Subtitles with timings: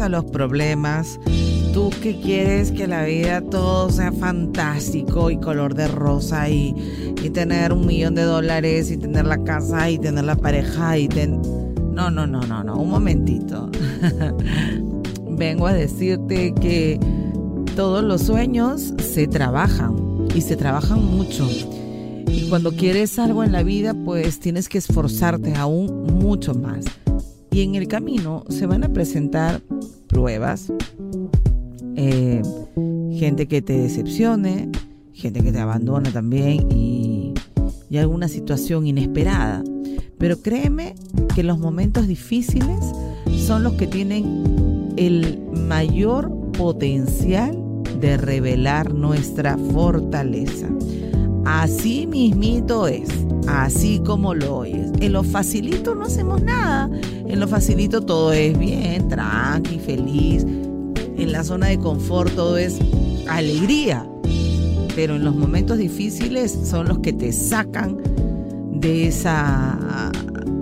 [0.00, 1.20] A los problemas,
[1.72, 6.74] tú que quieres que la vida todo sea fantástico y color de rosa y,
[7.34, 11.40] tener un millón de dólares y tener la casa y tener la pareja y ten...
[11.92, 13.70] No, no, no, no, no, un momentito.
[15.30, 16.98] Vengo a decirte que
[17.76, 21.48] todos los sueños se trabajan y se trabajan mucho.
[22.26, 26.86] Y cuando quieres algo en la vida, pues tienes que esforzarte aún mucho más.
[27.52, 29.60] Y en el camino se van a presentar
[30.06, 30.72] pruebas,
[31.96, 32.42] eh,
[33.12, 34.70] gente que te decepcione,
[35.12, 37.34] gente que te abandona también y,
[37.88, 39.64] y alguna situación inesperada.
[40.18, 40.94] Pero créeme
[41.34, 42.78] que los momentos difíciles
[43.36, 47.56] son los que tienen el mayor potencial
[48.00, 50.68] de revelar nuestra fortaleza.
[51.44, 53.08] Así mismito es,
[53.46, 54.90] así como lo oyes.
[55.00, 56.90] En lo facilito no hacemos nada.
[57.26, 60.44] En lo facilito todo es bien, tranqui, feliz.
[60.44, 62.78] En la zona de confort todo es
[63.28, 64.06] alegría.
[64.94, 67.98] Pero en los momentos difíciles son los que te sacan
[68.72, 70.10] de esa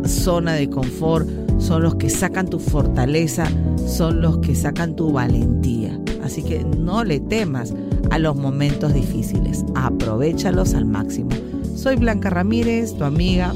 [0.05, 3.47] zona de confort, son los que sacan tu fortaleza,
[3.87, 5.99] son los que sacan tu valentía.
[6.23, 7.73] Así que no le temas
[8.19, 9.65] los momentos difíciles.
[9.75, 11.31] Aprovechalos al máximo.
[11.77, 13.55] Soy Blanca Ramírez, tu amiga,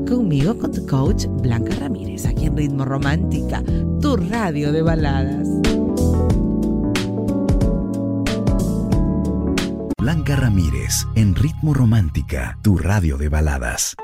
[0.07, 3.63] Conmigo, con tu coach Blanca Ramírez, aquí en Ritmo Romántica,
[4.01, 5.47] tu radio de baladas.
[9.97, 13.95] Blanca Ramírez, en Ritmo Romántica, tu radio de baladas.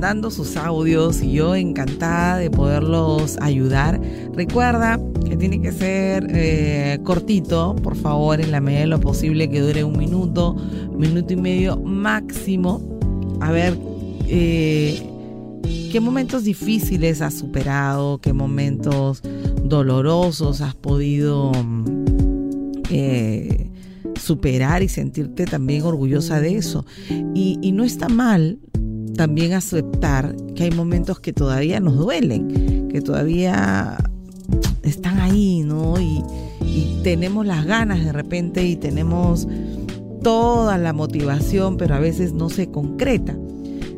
[0.00, 4.00] Dando sus audios y yo encantada de poderlos ayudar.
[4.34, 4.98] Recuerda
[5.28, 9.60] que tiene que ser eh, cortito, por favor, en la medida de lo posible, que
[9.60, 10.56] dure un minuto,
[10.96, 12.98] minuto y medio máximo.
[13.40, 13.78] A ver,
[14.26, 15.02] eh,
[15.92, 19.22] qué momentos difíciles has superado, qué momentos
[19.62, 21.52] dolorosos has podido
[22.88, 23.70] eh,
[24.18, 26.86] superar y sentirte también orgullosa de eso.
[27.34, 28.58] Y, y no está mal
[29.20, 33.98] también aceptar que hay momentos que todavía nos duelen, que todavía
[34.82, 36.00] están ahí, ¿no?
[36.00, 36.24] Y,
[37.02, 39.46] tenemos las ganas de repente y tenemos
[40.22, 43.36] toda la motivación, pero a veces no se concreta.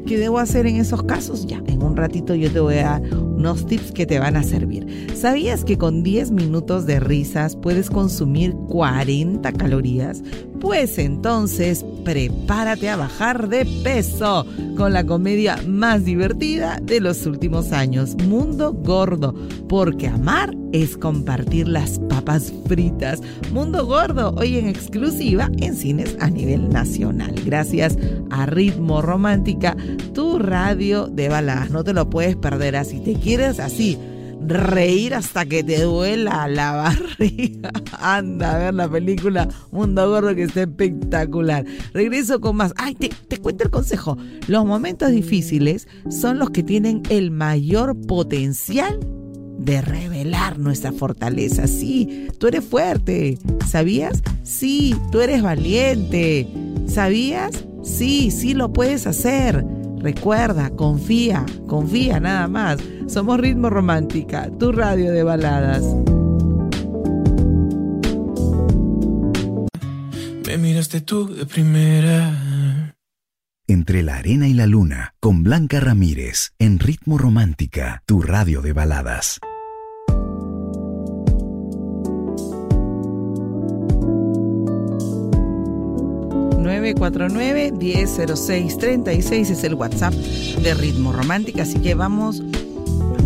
[0.06, 1.46] ¿Qué debo hacer en esos casos?
[1.46, 3.00] Ya, en un ratito yo te voy a
[3.36, 5.08] unos tips que te van a servir.
[5.14, 10.22] ¿Sabías que con 10 minutos de risas puedes consumir 40 calorías?
[10.60, 14.46] Pues entonces prepárate a bajar de peso
[14.76, 19.34] con la comedia más divertida de los últimos años, Mundo Gordo,
[19.68, 23.20] porque amar es compartir las papas fritas.
[23.52, 27.34] Mundo Gordo, hoy en exclusiva en cines a nivel nacional.
[27.44, 27.98] Gracias
[28.30, 29.76] a Ritmo Romántica,
[30.14, 31.70] tu radio de baladas.
[31.70, 33.00] No te lo puedes perder así.
[33.00, 33.98] Te quieres así
[34.46, 37.70] reír hasta que te duela la barriga.
[38.00, 41.64] Anda a ver la película Mundo Gordo que está espectacular.
[41.92, 42.72] Regreso con más.
[42.76, 44.16] Ay, te, te cuento el consejo.
[44.48, 48.98] Los momentos difíciles son los que tienen el mayor potencial
[49.58, 51.66] de revelar nuestra fortaleza.
[51.66, 53.38] Sí, tú eres fuerte.
[53.68, 54.22] ¿Sabías?
[54.42, 56.48] Sí, tú eres valiente.
[56.86, 57.64] ¿Sabías?
[57.84, 59.64] Sí, sí lo puedes hacer.
[59.98, 62.78] Recuerda, confía, confía nada más.
[63.12, 65.84] Somos Ritmo Romántica, tu radio de baladas.
[70.46, 72.94] Me miraste tú de primera.
[73.66, 78.72] Entre la arena y la luna, con Blanca Ramírez, en Ritmo Romántica, tu radio de
[78.72, 79.40] baladas.
[86.62, 92.42] 949-100636 es el WhatsApp de Ritmo Romántica, así que vamos,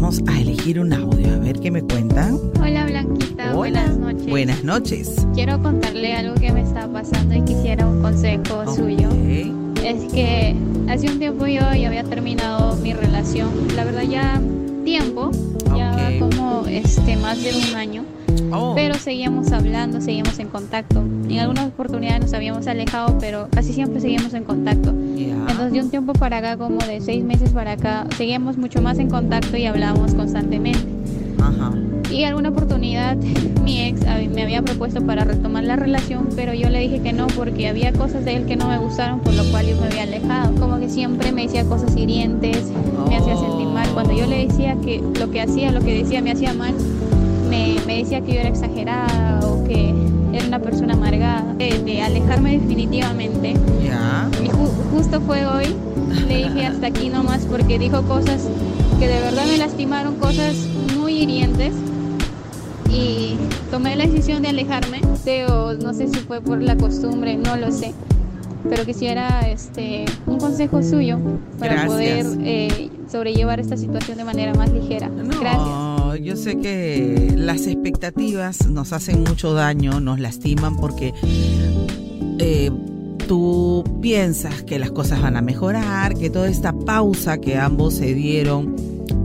[0.01, 2.39] vamos a elegir un audio, a ver qué me cuentan.
[2.61, 4.27] Hola Blanquita, buenas noches.
[4.27, 5.27] Buenas noches.
[5.35, 9.09] Quiero contarle algo que me está pasando y quisiera un consejo suyo.
[9.83, 10.55] Es que
[10.89, 14.41] hace un tiempo yo ya había terminado mi relación, la verdad ya
[14.85, 15.31] tiempo,
[15.77, 18.05] ya como este más de un año
[18.53, 18.75] Oh.
[18.75, 21.01] Pero seguíamos hablando, seguíamos en contacto.
[21.01, 24.95] En algunas oportunidades nos habíamos alejado, pero casi siempre seguimos en contacto.
[25.25, 28.99] Entonces, de un tiempo para acá, como de seis meses para acá, seguíamos mucho más
[28.99, 30.81] en contacto y hablábamos constantemente.
[31.41, 31.73] Ajá.
[32.11, 33.17] Y alguna oportunidad
[33.65, 34.01] mi ex
[34.33, 37.93] me había propuesto para retomar la relación, pero yo le dije que no porque había
[37.93, 40.55] cosas de él que no me gustaron, por lo cual yo me había alejado.
[40.55, 42.71] Como que siempre me decía cosas hirientes,
[43.09, 43.89] me hacía sentir mal.
[43.91, 46.75] Cuando yo le decía que lo que hacía, lo que decía me hacía mal,
[47.49, 49.95] me, decía que yo era exagerada o que
[50.33, 51.16] era una persona amargada,
[51.59, 53.55] de, alejarme definitivamente.
[53.85, 54.29] Ya.
[54.43, 54.49] Y
[54.95, 55.67] justo fue hoy,
[56.29, 58.49] le dije hasta aquí nomás porque dijo cosas
[58.99, 60.55] que de verdad me lastimaron, cosas
[60.97, 61.75] muy hirientes.
[62.91, 63.37] Y
[63.71, 65.01] tomé la decisión de alejarme,
[65.49, 67.93] o no sé si fue por la costumbre, no lo sé.
[68.69, 71.19] Pero quisiera este, un consejo suyo
[71.59, 75.09] para poder eh, sobrellevar esta situación de manera más ligera.
[75.09, 81.13] Gracias yo sé que las expectativas nos hacen mucho daño, nos lastiman porque
[82.39, 82.71] eh,
[83.27, 88.15] tú piensas que las cosas van a mejorar, que toda esta pausa que ambos se
[88.15, 88.77] dieron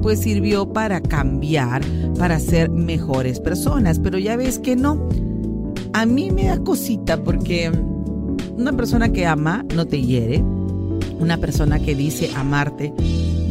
[0.02, 1.84] pues sirvió para cambiar,
[2.18, 5.08] para ser mejores personas, pero ya ves que no.
[5.94, 7.72] A mí me da cosita porque
[8.58, 10.44] una persona que ama no te hiere,
[11.20, 12.94] una persona que dice amarte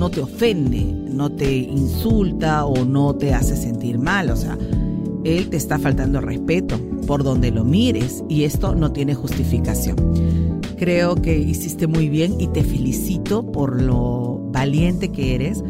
[0.01, 4.31] no te ofende, no te insulta o no te hace sentir mal.
[4.31, 4.57] O sea,
[5.25, 9.97] él te está faltando respeto por donde lo mires y esto no tiene justificación.
[10.79, 15.63] Creo que hiciste muy bien y te felicito por lo valiente que eres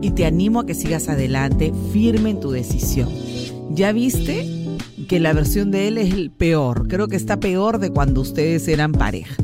[0.00, 3.08] y te animo a que sigas adelante firme en tu decisión.
[3.72, 4.52] ¿Ya viste?
[5.08, 6.88] que la versión de él es el peor.
[6.88, 9.36] Creo que está peor de cuando ustedes eran pareja.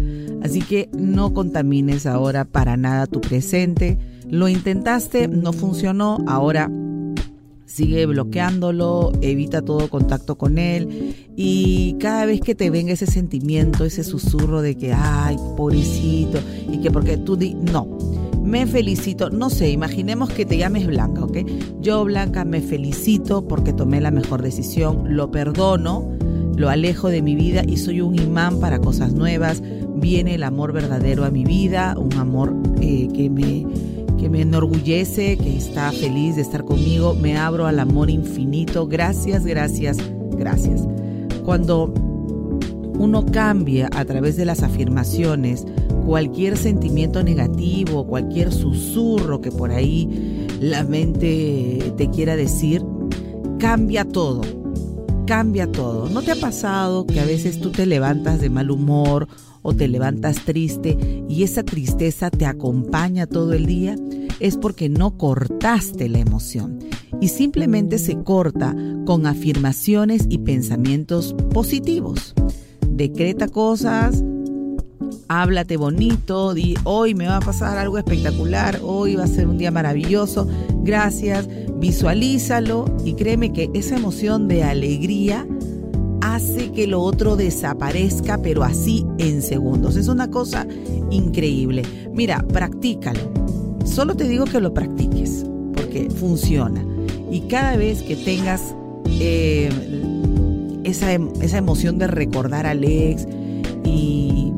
[0.42, 3.98] Así que no contamines ahora para nada tu presente.
[4.32, 6.70] Lo intentaste, no funcionó, ahora
[7.66, 13.84] sigue bloqueándolo, evita todo contacto con él y cada vez que te venga ese sentimiento,
[13.84, 16.38] ese susurro de que, ay, pobrecito,
[16.72, 17.98] y que porque tú di, no,
[18.42, 21.36] me felicito, no sé, imaginemos que te llames Blanca, ¿ok?
[21.82, 26.10] Yo Blanca me felicito porque tomé la mejor decisión, lo perdono,
[26.56, 29.62] lo alejo de mi vida y soy un imán para cosas nuevas,
[29.96, 33.66] viene el amor verdadero a mi vida, un amor eh, que, me,
[34.22, 38.86] que me enorgullece, que está feliz de estar conmigo, me abro al amor infinito.
[38.86, 39.96] Gracias, gracias,
[40.36, 40.86] gracias.
[41.44, 41.92] Cuando
[43.00, 45.66] uno cambia a través de las afirmaciones
[46.06, 52.84] cualquier sentimiento negativo, cualquier susurro que por ahí la mente te quiera decir,
[53.58, 54.42] cambia todo,
[55.26, 56.08] cambia todo.
[56.08, 59.26] ¿No te ha pasado que a veces tú te levantas de mal humor
[59.62, 60.96] o te levantas triste
[61.28, 63.96] y esa tristeza te acompaña todo el día,
[64.40, 66.78] es porque no cortaste la emoción
[67.20, 68.74] y simplemente se corta
[69.06, 72.34] con afirmaciones y pensamientos positivos.
[72.88, 74.22] Decreta cosas,
[75.28, 79.58] háblate bonito, di hoy me va a pasar algo espectacular, hoy va a ser un
[79.58, 80.46] día maravilloso,
[80.82, 85.46] gracias, visualízalo y créeme que esa emoción de alegría
[86.22, 89.96] hace que lo otro desaparezca, pero así en segundos.
[89.96, 90.66] Es una cosa
[91.10, 91.82] increíble.
[92.12, 93.20] Mira, practícalo.
[93.84, 96.84] Solo te digo que lo practiques, porque funciona.
[97.30, 98.74] Y cada vez que tengas
[99.18, 99.68] eh,
[100.84, 103.26] esa, esa emoción de recordar a Alex
[103.84, 104.52] y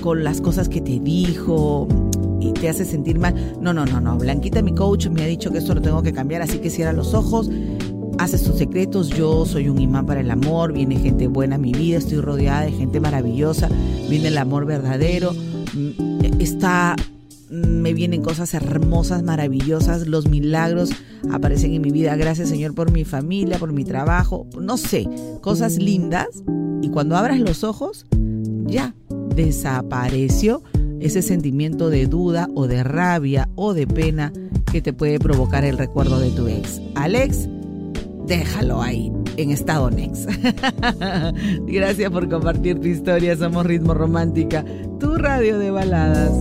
[0.00, 1.86] con las cosas que te dijo
[2.40, 3.58] y te hace sentir mal.
[3.60, 4.16] No, no, no, no.
[4.16, 6.94] Blanquita, mi coach, me ha dicho que esto lo tengo que cambiar, así que cierra
[6.94, 7.50] los ojos,
[8.20, 9.08] haces tus secretos.
[9.08, 12.62] Yo soy un imán para el amor, viene gente buena a mi vida, estoy rodeada
[12.62, 13.68] de gente maravillosa,
[14.08, 16.94] viene el amor verdadero, mm, está
[17.50, 20.90] me vienen cosas hermosas, maravillosas, los milagros
[21.32, 22.14] aparecen en mi vida.
[22.14, 25.08] Gracias Señor por mi familia, por mi trabajo, no sé,
[25.40, 26.28] cosas lindas.
[26.80, 28.06] Y cuando abras los ojos,
[28.66, 28.94] ya
[29.34, 30.62] desapareció
[31.00, 34.32] ese sentimiento de duda o de rabia o de pena
[34.70, 36.80] que te puede provocar el recuerdo de tu ex.
[36.94, 37.48] Alex,
[38.30, 40.30] déjalo ahí, en estado next.
[41.66, 43.36] Gracias por compartir tu historia.
[43.36, 44.64] Somos Ritmo Romántica,
[45.00, 46.32] tu radio de baladas.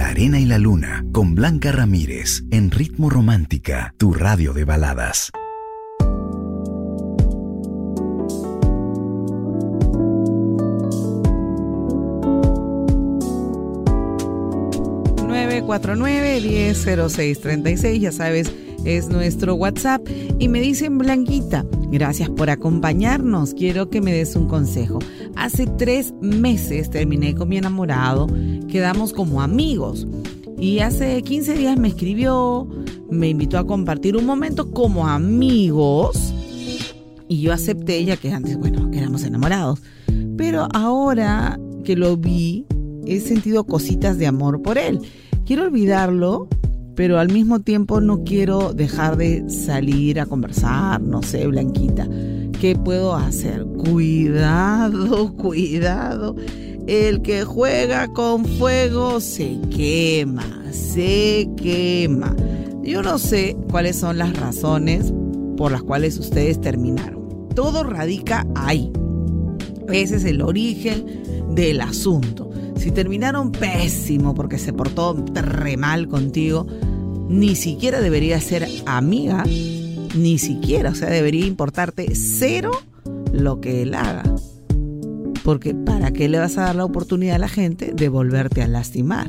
[0.00, 5.30] arena y la luna con Blanca Ramírez en Ritmo Romántica, tu radio de baladas.
[15.62, 18.52] ...949-100636, ya sabes,
[18.84, 20.06] es nuestro WhatsApp.
[20.38, 24.98] Y me dicen, Blanquita, gracias por acompañarnos, quiero que me des un consejo.
[25.36, 28.28] Hace tres meses terminé con mi enamorado,
[28.68, 30.06] quedamos como amigos.
[30.58, 32.68] Y hace 15 días me escribió,
[33.10, 36.34] me invitó a compartir un momento como amigos.
[37.28, 39.82] Y yo acepté, ya que antes, bueno, éramos enamorados.
[40.36, 42.66] Pero ahora que lo vi,
[43.06, 45.00] he sentido cositas de amor por él.
[45.48, 46.46] Quiero olvidarlo,
[46.94, 52.06] pero al mismo tiempo no quiero dejar de salir a conversar, no sé, Blanquita.
[52.60, 53.64] ¿Qué puedo hacer?
[53.64, 56.36] Cuidado, cuidado.
[56.86, 62.36] El que juega con fuego se quema, se quema.
[62.82, 65.14] Yo no sé cuáles son las razones
[65.56, 67.48] por las cuales ustedes terminaron.
[67.54, 68.92] Todo radica ahí.
[69.90, 71.06] Ese es el origen
[71.54, 72.47] del asunto.
[72.78, 76.66] Si terminaron pésimo porque se portó re mal contigo,
[77.28, 79.44] ni siquiera debería ser amiga
[80.16, 82.70] ni siquiera, o sea, debería importarte cero
[83.32, 84.22] lo que él haga.
[85.44, 88.68] Porque ¿para qué le vas a dar la oportunidad a la gente de volverte a
[88.68, 89.26] lastimar?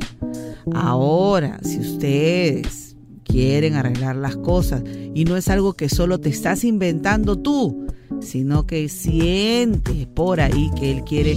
[0.74, 4.82] Ahora, si ustedes quieren arreglar las cosas
[5.14, 7.86] y no es algo que solo te estás inventando tú,
[8.20, 11.36] sino que sientes por ahí que él quiere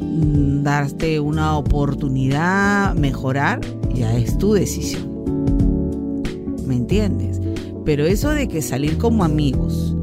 [0.00, 3.60] darte una oportunidad, mejorar,
[3.94, 6.22] ya es tu decisión.
[6.66, 7.40] ¿Me entiendes?
[7.84, 9.94] Pero eso de que salir como amigos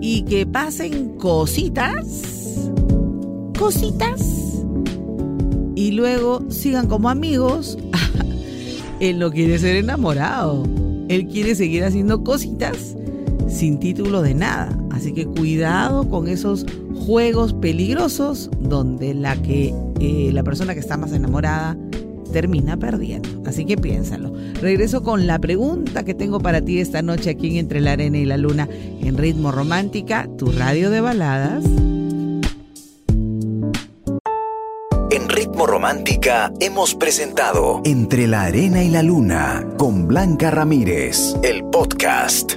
[0.00, 2.70] y que pasen cositas,
[3.58, 4.38] cositas,
[5.78, 7.78] y luego sigan como amigos,
[9.00, 10.64] él no quiere ser enamorado.
[11.08, 12.96] Él quiere seguir haciendo cositas
[13.48, 14.76] sin título de nada.
[14.98, 16.66] Así que cuidado con esos
[17.06, 21.76] juegos peligrosos donde la que eh, la persona que está más enamorada
[22.32, 23.28] termina perdiendo.
[23.46, 24.32] Así que piénsalo.
[24.60, 28.18] Regreso con la pregunta que tengo para ti esta noche aquí en Entre la Arena
[28.18, 28.68] y la Luna
[29.00, 31.64] en Ritmo Romántica, tu radio de baladas.
[35.12, 41.62] En Ritmo Romántica hemos presentado Entre la Arena y la Luna con Blanca Ramírez, el
[41.66, 42.56] podcast.